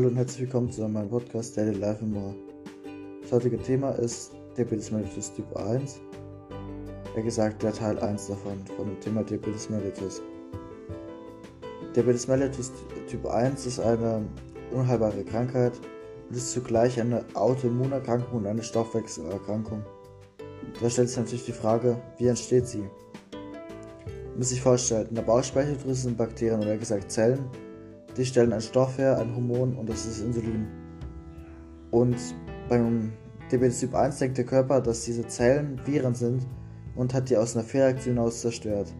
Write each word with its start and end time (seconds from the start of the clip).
Hallo 0.00 0.08
und 0.08 0.16
herzlich 0.16 0.40
willkommen 0.40 0.72
zu 0.72 0.88
meinem 0.88 1.10
Podcast 1.10 1.58
Daily 1.58 1.76
Life 1.76 2.02
and 2.02 2.14
More. 2.14 2.34
Das 3.20 3.32
heutige 3.32 3.58
Thema 3.58 3.90
ist 3.90 4.32
Diabetes 4.56 4.90
mellitus 4.90 5.30
Typ 5.34 5.54
1. 5.54 6.00
Wie 7.14 7.22
gesagt, 7.22 7.62
der 7.62 7.74
Teil 7.74 7.98
1 7.98 8.28
davon, 8.28 8.64
von 8.78 8.86
dem 8.86 8.98
Thema 9.00 9.22
Diabetes 9.22 9.68
mellitus. 9.68 10.22
Diabetes 11.94 12.26
mellitus 12.28 12.72
Typ 13.10 13.26
1 13.26 13.66
ist 13.66 13.78
eine 13.78 14.24
unheilbare 14.72 15.22
Krankheit 15.22 15.74
und 16.30 16.34
ist 16.34 16.50
zugleich 16.50 16.98
eine 16.98 17.22
Autoimmunerkrankung 17.34 18.38
und 18.38 18.46
eine 18.46 18.62
Stoffwechselerkrankung. 18.62 19.84
Da 20.80 20.88
stellt 20.88 21.10
sich 21.10 21.18
natürlich 21.18 21.44
die 21.44 21.52
Frage, 21.52 22.00
wie 22.16 22.28
entsteht 22.28 22.66
sie? 22.66 22.88
Man 23.32 24.38
muss 24.38 24.48
sich 24.48 24.62
vorstellen, 24.62 25.08
in 25.10 25.16
der 25.16 25.22
Bauchspeicheldrüse 25.24 26.04
sind 26.04 26.16
Bakterien 26.16 26.62
oder 26.62 26.78
gesagt 26.78 27.12
Zellen, 27.12 27.50
die 28.16 28.24
stellen 28.24 28.52
einen 28.52 28.60
Stoff 28.60 28.98
her, 28.98 29.18
ein 29.18 29.34
Hormon 29.34 29.76
und 29.76 29.88
das 29.88 30.06
ist 30.06 30.20
Insulin. 30.20 30.66
Und 31.90 32.16
beim 32.68 33.12
Diabetes 33.50 33.80
Typ 33.80 33.94
1 33.94 34.18
denkt 34.18 34.38
der 34.38 34.44
Körper, 34.44 34.80
dass 34.80 35.04
diese 35.04 35.26
Zellen 35.26 35.80
Viren 35.84 36.14
sind 36.14 36.46
und 36.94 37.14
hat 37.14 37.30
die 37.30 37.36
aus 37.36 37.56
einer 37.56 37.64
Fehlreaktion 37.64 38.18
aus 38.18 38.40
zerstört. 38.40 38.94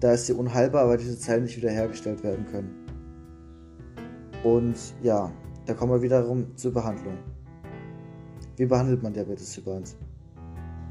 Da 0.00 0.12
ist 0.12 0.26
sie 0.26 0.34
unheilbar, 0.34 0.88
weil 0.88 0.98
diese 0.98 1.18
Zellen 1.18 1.44
nicht 1.44 1.56
wiederhergestellt 1.56 2.22
werden 2.22 2.46
können. 2.46 2.86
Und 4.44 4.76
ja, 5.02 5.32
da 5.64 5.74
kommen 5.74 5.92
wir 5.92 6.02
wiederum 6.02 6.56
zur 6.56 6.72
Behandlung. 6.72 7.16
Wie 8.56 8.66
behandelt 8.66 9.02
man 9.02 9.12
Diabetes 9.12 9.52
Typ 9.52 9.68
1? 9.68 9.96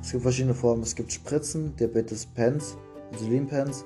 Es 0.01 0.11
gibt 0.11 0.23
verschiedene 0.23 0.53
Formen. 0.53 0.83
Es 0.83 0.95
gibt 0.95 1.11
Spritzen, 1.11 1.75
Diabetes 1.77 2.25
Pens, 2.25 2.77
Insulinpens. 3.11 3.85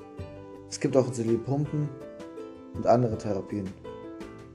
Es 0.70 0.80
gibt 0.80 0.98
auch 0.98 1.08
Insulinpumpen 1.08 1.88
und 2.76 2.86
andere 2.86 3.18
Therapien. 3.18 3.68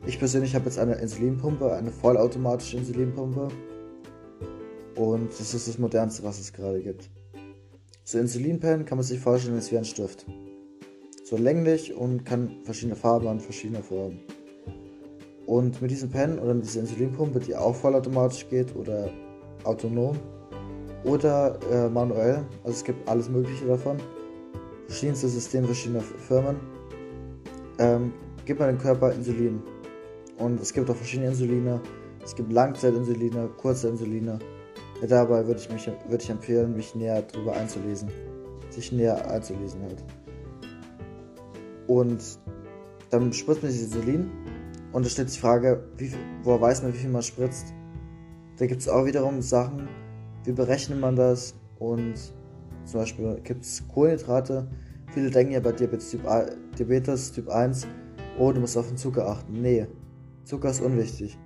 Ich 0.06 0.18
persönlich 0.18 0.54
habe 0.54 0.66
jetzt 0.66 0.78
eine 0.78 0.94
Insulinpumpe, 0.94 1.72
eine 1.72 1.90
vollautomatische 1.90 2.76
Insulinpumpe. 2.76 3.48
Und 4.96 5.30
das 5.30 5.54
ist 5.54 5.66
das 5.66 5.78
modernste, 5.78 6.22
was 6.24 6.38
es 6.38 6.52
gerade 6.52 6.82
gibt. 6.82 7.10
So 8.04 8.18
Insulinpen 8.18 8.84
kann 8.84 8.98
man 8.98 9.04
sich 9.04 9.18
vorstellen, 9.18 9.56
ist 9.56 9.72
wie 9.72 9.78
ein 9.78 9.84
Stift. 9.84 10.26
So 11.24 11.38
länglich 11.38 11.94
und 11.94 12.24
kann 12.24 12.58
verschiedene 12.64 12.96
Farben 12.96 13.26
und 13.26 13.40
verschiedene 13.40 13.82
Formen. 13.82 14.20
Und 15.46 15.80
mit 15.80 15.90
diesem 15.90 16.10
Pen 16.10 16.38
oder 16.38 16.52
mit 16.52 16.64
dieser 16.64 16.80
Insulinpumpe, 16.80 17.40
die 17.40 17.56
auch 17.56 17.74
vollautomatisch 17.74 18.46
geht 18.48 18.76
oder 18.76 19.08
autonom 19.64 20.18
oder 21.04 21.58
äh, 21.70 21.88
manuell, 21.88 22.44
also 22.62 22.76
es 22.76 22.84
gibt 22.84 23.08
alles 23.08 23.30
Mögliche 23.30 23.66
davon, 23.66 23.96
verschiedenste 24.86 25.28
Systeme 25.28 25.66
verschiedener 25.66 26.00
Firmen, 26.00 26.56
ähm, 27.78 28.12
gibt 28.44 28.60
man 28.60 28.68
dem 28.68 28.78
Körper 28.78 29.12
Insulin. 29.12 29.62
Und 30.38 30.60
es 30.60 30.72
gibt 30.72 30.90
auch 30.90 30.96
verschiedene 30.96 31.28
Insuline. 31.28 31.80
Es 32.24 32.34
gibt 32.34 32.52
Langzeitinsuline, 32.52 33.48
Kurzinsuline. 33.56 34.38
Ja, 35.00 35.06
dabei 35.06 35.46
würde 35.46 35.60
ich, 35.60 35.70
mich, 35.70 35.86
würde 35.86 36.22
ich 36.22 36.30
empfehlen, 36.30 36.74
mich 36.74 36.94
näher 36.94 37.22
darüber 37.22 37.54
einzulesen. 37.54 38.08
Sich 38.70 38.92
näher 38.92 39.30
einzulesen 39.30 39.82
halt. 39.82 40.04
Und 41.86 42.22
dann 43.10 43.32
spritzt 43.32 43.62
man 43.62 43.70
dieses 43.70 43.94
Insulin. 43.94 44.30
Und 44.92 45.04
da 45.04 45.10
stellt 45.10 45.28
sich 45.28 45.38
die 45.38 45.42
Frage, 45.42 45.84
wie, 45.96 46.12
woher 46.42 46.60
weiß 46.60 46.82
man, 46.82 46.92
wie 46.92 46.98
viel 46.98 47.10
man 47.10 47.22
spritzt? 47.22 47.74
Da 48.58 48.66
gibt 48.66 48.80
es 48.80 48.88
auch 48.88 49.04
wiederum 49.04 49.42
Sachen, 49.42 49.88
wie 50.44 50.52
berechnet 50.52 51.00
man 51.00 51.16
das? 51.16 51.54
Und 51.78 52.14
zum 52.84 53.00
Beispiel 53.00 53.40
gibt 53.42 53.64
es 53.64 53.86
Kohlenhydrate. 53.88 54.68
Viele 55.14 55.30
denken 55.30 55.52
ja 55.52 55.60
bei 55.60 55.70
Diabetes 55.70 56.10
Typ, 56.10 56.26
A, 56.26 56.44
Diabetes 56.76 57.30
typ 57.30 57.48
1, 57.48 57.86
oh, 58.36 58.50
du 58.50 58.60
musst 58.60 58.76
auf 58.76 58.88
den 58.88 58.96
Zucker 58.96 59.28
achten. 59.28 59.62
Nee, 59.62 59.86
Zucker 60.42 60.70
ist 60.70 60.80
unwichtig. 60.80 61.38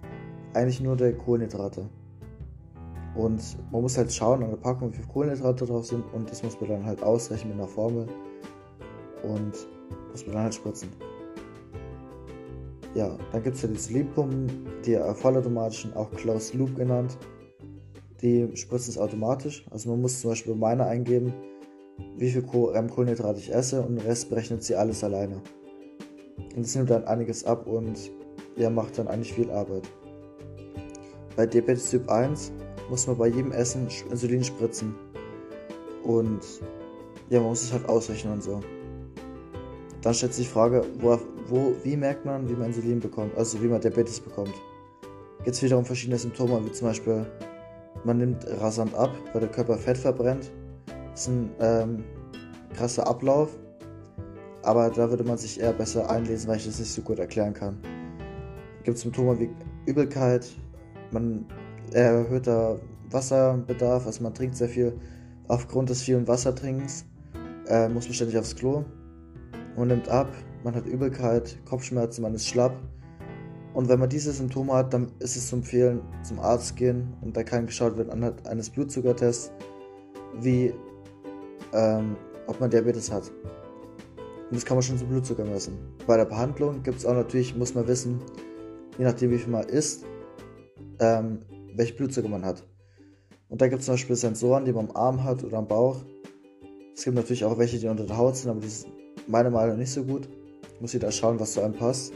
Eigentlich 0.55 0.81
nur 0.81 0.97
der 0.97 1.13
Kohlenhydrate. 1.13 1.87
Und 3.15 3.43
man 3.71 3.83
muss 3.83 3.99
halt 3.99 4.11
schauen 4.11 4.43
an 4.43 4.51
der 4.51 4.57
Packung, 4.57 4.91
wie 4.91 4.97
viele 4.97 5.09
Kohlenhydrate 5.09 5.67
drauf 5.67 5.85
sind. 5.85 6.03
Und 6.15 6.31
das 6.31 6.43
muss 6.43 6.59
man 6.59 6.71
dann 6.71 6.87
halt 6.87 7.03
ausrechnen 7.03 7.53
mit 7.53 7.61
einer 7.61 7.69
Formel. 7.69 8.07
Und 9.23 9.53
muss 10.13 10.25
man 10.25 10.37
dann 10.37 10.45
halt 10.45 10.55
spritzen. 10.55 10.89
Ja, 12.95 13.19
dann 13.33 13.43
gibt 13.43 13.57
es 13.57 13.63
ja 13.63 13.69
die 13.69 13.77
Sleep-Pumpen, 13.77 14.49
die 14.87 14.99
vollautomatischen, 15.15 15.93
auch 15.93 16.11
Closed 16.13 16.55
Loop 16.55 16.75
genannt. 16.75 17.19
Die 18.23 18.49
spritzen 18.55 18.93
es 18.93 18.99
automatisch. 18.99 19.67
Also 19.71 19.91
man 19.91 20.01
muss 20.01 20.21
zum 20.21 20.31
Beispiel 20.31 20.55
bei 20.55 20.59
meiner 20.59 20.87
eingeben, 20.87 21.35
wie 22.17 22.31
viel 22.31 22.43
Kohlenhydrate 22.43 23.39
ich 23.39 23.53
esse 23.53 23.83
und 23.83 23.97
den 23.97 24.07
Rest 24.07 24.29
berechnet 24.29 24.63
sie 24.63 24.75
alles 24.75 25.05
alleine. 25.05 25.41
Und 26.55 26.65
das 26.65 26.75
nimmt 26.75 26.91
dann 26.91 27.05
einiges 27.05 27.45
ab 27.45 27.67
und 27.67 28.11
ja, 28.57 28.71
macht 28.71 28.99
dann 28.99 29.09
eigentlich 29.09 29.33
viel 29.33 29.51
Arbeit. 29.51 29.89
Bei 31.37 31.47
Diabetes 31.47 31.91
Typ 31.91 32.09
1 32.11 32.53
muss 32.91 33.07
man 33.07 33.17
bei 33.17 33.29
jedem 33.29 33.53
Essen 33.53 33.87
Insulin 34.11 34.43
spritzen. 34.43 34.95
Und 36.03 36.41
ja, 37.31 37.41
man 37.41 37.51
muss 37.51 37.63
es 37.63 37.73
halt 37.73 37.89
ausrechnen 37.89 38.35
und 38.35 38.43
so. 38.43 38.61
Dann 40.03 40.15
stellt 40.15 40.35
sich 40.35 40.47
die 40.47 40.53
Frage, 40.53 40.85
wo, 41.01 41.19
wo, 41.49 41.75
wie 41.83 41.97
merkt 41.97 42.25
man, 42.25 42.49
wie 42.49 42.55
man 42.55 42.67
Insulin 42.67 43.01
bekommt, 43.01 43.37
also 43.37 43.63
wie 43.63 43.67
man 43.67 43.81
Diabetes 43.81 44.21
bekommt. 44.21 44.55
Geht 45.45 45.55
es 45.55 45.63
wieder 45.63 45.79
um 45.79 45.85
verschiedene 45.85 46.19
Symptome, 46.19 46.65
wie 46.65 46.73
zum 46.73 46.89
Beispiel, 46.89 47.27
man 48.05 48.19
nimmt 48.19 48.47
rasant 48.61 48.95
ab, 48.95 49.11
weil 49.33 49.41
der 49.41 49.51
Körper 49.51 49.77
Fett 49.77 49.99
verbrennt. 49.99 50.51
Ist 51.19 51.27
ein 51.27 51.51
ähm, 51.59 52.05
krasser 52.77 53.09
Ablauf, 53.09 53.51
aber 54.63 54.89
da 54.89 55.11
würde 55.11 55.25
man 55.25 55.37
sich 55.37 55.59
eher 55.59 55.73
besser 55.73 56.09
einlesen, 56.09 56.49
weil 56.49 56.59
ich 56.59 56.67
das 56.67 56.79
nicht 56.79 56.93
so 56.93 57.03
gut 57.03 57.19
erklären 57.19 57.53
kann. 57.53 57.77
Gibt 58.85 58.99
Symptome 58.99 59.41
wie 59.41 59.51
Übelkeit, 59.87 60.47
man 61.11 61.45
erhöhter 61.91 62.79
Wasserbedarf, 63.11 64.07
also 64.07 64.23
man 64.23 64.33
trinkt 64.33 64.55
sehr 64.55 64.69
viel 64.69 64.97
aufgrund 65.49 65.91
des 65.91 66.03
vielen 66.03 66.29
Wassertrinkens, 66.29 67.05
äh, 67.67 67.89
muss 67.89 68.05
man 68.05 68.15
ständig 68.15 68.39
aufs 68.39 68.55
Klo. 68.55 68.85
Man 69.77 69.89
nimmt 69.89 70.09
ab, 70.09 70.29
man 70.63 70.77
hat 70.77 70.87
Übelkeit, 70.87 71.59
Kopfschmerzen, 71.69 72.23
man 72.23 72.35
ist 72.35 72.47
schlapp. 72.47 72.77
Und 73.75 73.89
wenn 73.89 73.99
man 73.99 74.09
diese 74.09 74.31
Symptome 74.31 74.73
hat, 74.73 74.95
dann 74.95 75.11
ist 75.19 75.37
es 75.37 75.49
zu 75.49 75.57
empfehlen, 75.57 76.01
zum 76.23 76.39
Arzt 76.39 76.77
gehen 76.77 77.13
und 77.23 77.37
da 77.37 77.43
kann 77.43 77.67
geschaut 77.67 77.99
werden 77.99 78.13
anhand 78.13 78.47
eines 78.47 78.71
Blutzuckertests, 78.71 79.51
wie 80.41 80.73
ähm, 81.73 82.17
ob 82.47 82.61
man 82.61 82.71
Diabetes 82.71 83.11
hat. 83.11 83.31
Und 84.51 84.57
das 84.57 84.65
kann 84.65 84.77
man 84.77 84.83
schon 84.83 84.99
zum 84.99 85.09
Blutzucker 85.09 85.45
messen. 85.45 85.77
Bei 86.07 86.17
der 86.17 86.25
Behandlung 86.25 86.83
gibt 86.83 86.99
es 86.99 87.07
auch 87.07 87.15
natürlich, 87.15 87.55
muss 87.55 87.75
man 87.75 87.87
wissen, 87.87 88.21
je 88.97 89.05
nachdem 89.05 89.31
wie 89.31 89.39
viel 89.39 89.53
man 89.53 89.65
isst, 89.69 90.05
ähm, 91.01 91.41
welche 91.75 91.95
Blutzucker 91.95 92.29
man 92.29 92.45
hat. 92.45 92.65
Und 93.49 93.61
da 93.61 93.69
gibt 93.69 93.81
es 93.81 93.87
zum 93.87 93.95
Beispiel 93.95 94.17
Sensoren, 94.17 94.65
die 94.65 94.73
man 94.73 94.89
am 94.89 94.97
Arm 94.97 95.25
hat 95.25 95.45
oder 95.45 95.59
am 95.59 95.69
Bauch. 95.69 96.03
Es 96.95 97.05
gibt 97.05 97.17
natürlich 97.17 97.45
auch 97.45 97.59
welche, 97.59 97.79
die 97.79 97.89
unter 97.89 98.05
der 98.05 98.17
Haut 98.17 98.37
sind, 98.37 98.51
aber 98.51 98.61
die 98.61 98.69
sind 98.69 98.93
meiner 99.27 99.51
Meinung 99.51 99.71
nach 99.71 99.79
nicht 99.79 99.93
so 99.93 100.03
gut. 100.03 100.29
Muss 100.81 100.93
jeder 100.93 101.11
schauen, 101.11 101.39
was 101.41 101.53
zu 101.53 101.61
einem 101.61 101.75
passt. 101.75 102.13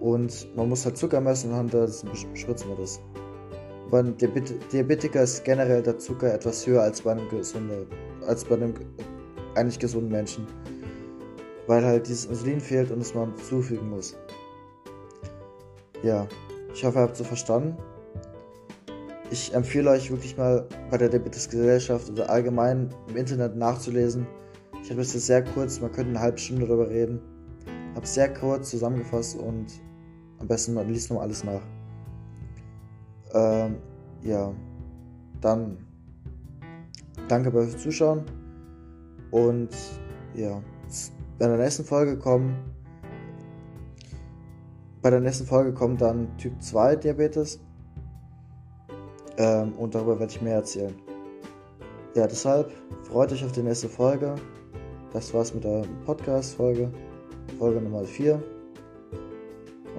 Und 0.00 0.54
man 0.56 0.68
muss 0.68 0.84
halt 0.84 0.96
Zucker 0.96 1.20
messen 1.20 1.52
und 1.52 1.72
dann 1.72 1.90
spritzen 2.34 2.68
wir 2.68 2.76
das. 2.76 3.00
Beim 3.90 4.16
Diabetiker 4.16 5.22
ist 5.22 5.44
generell 5.44 5.82
der 5.82 5.98
Zucker 5.98 6.32
etwas 6.34 6.66
höher 6.66 6.82
als 6.82 7.02
bei 7.02 7.12
einem 7.12 7.28
gesunden, 7.28 7.86
als 8.26 8.44
bei 8.44 8.56
einem 8.56 8.74
eigentlich 9.54 9.78
gesunden 9.78 10.10
Menschen. 10.10 10.46
Weil 11.66 11.84
halt 11.84 12.08
dieses 12.08 12.26
Insulin 12.26 12.60
fehlt 12.60 12.90
und 12.90 13.00
es 13.00 13.14
man 13.14 13.34
zufügen 13.36 13.88
muss. 13.90 14.16
Ja, 16.02 16.26
ich 16.74 16.84
hoffe, 16.84 16.98
ihr 16.98 17.02
habt 17.02 17.16
so 17.16 17.24
verstanden. 17.24 17.76
Ich 19.30 19.54
empfehle 19.54 19.90
euch 19.90 20.10
wirklich 20.10 20.36
mal 20.36 20.68
bei 20.90 20.98
der 20.98 21.08
Diabetesgesellschaft 21.08 22.10
oder 22.10 22.28
allgemein 22.28 22.90
im 23.08 23.16
Internet 23.16 23.56
nachzulesen. 23.56 24.26
Ich 24.82 24.90
habe 24.90 25.00
es 25.00 25.14
jetzt 25.14 25.26
sehr 25.26 25.42
kurz, 25.42 25.80
man 25.80 25.90
könnte 25.92 26.10
eine 26.10 26.20
halbe 26.20 26.38
Stunde 26.38 26.66
darüber 26.66 26.90
reden. 26.90 27.20
Habe 27.94 28.06
sehr 28.06 28.32
kurz 28.32 28.70
zusammengefasst 28.70 29.38
und 29.38 29.66
am 30.40 30.46
besten 30.46 30.74
man 30.74 30.88
liest 30.88 31.10
noch 31.10 31.22
alles 31.22 31.42
nach. 31.42 31.62
Ähm, 33.32 33.76
ja, 34.22 34.52
dann 35.40 35.78
danke 37.28 37.50
fürs 37.50 37.76
Zuschauen 37.78 38.24
und 39.30 39.70
ja, 40.34 40.62
bei 41.38 41.46
der 41.46 41.56
nächsten 41.56 41.84
Folge 41.84 42.18
kommen 42.18 42.56
bei 45.04 45.10
der 45.10 45.20
nächsten 45.20 45.44
Folge 45.44 45.74
kommt 45.74 46.00
dann 46.00 46.34
Typ 46.38 46.62
2 46.62 46.96
Diabetes 46.96 47.60
ähm, 49.36 49.74
und 49.74 49.94
darüber 49.94 50.18
werde 50.18 50.32
ich 50.32 50.40
mehr 50.40 50.54
erzählen. 50.54 50.94
Ja, 52.14 52.26
deshalb 52.26 52.70
freut 53.02 53.30
euch 53.30 53.44
auf 53.44 53.52
die 53.52 53.62
nächste 53.62 53.88
Folge. 53.88 54.34
Das 55.12 55.34
war's 55.34 55.52
mit 55.52 55.64
der 55.64 55.84
Podcast-Folge, 56.06 56.90
Folge 57.58 57.82
Nummer 57.82 58.04
4. 58.04 58.42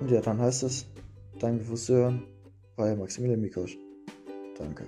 Und 0.02 0.10
ja, 0.10 0.22
dann 0.22 0.42
heißt 0.42 0.64
es, 0.64 0.88
danke 1.40 1.64
fürs 1.64 1.86
Zuhören, 1.86 2.24
euer 2.78 2.96
Maximilian 2.96 3.42
Mikosch. 3.42 3.78
Danke. 4.58 4.86